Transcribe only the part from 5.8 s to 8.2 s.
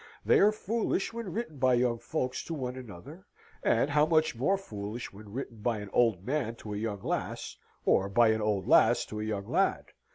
old man to a young lass, or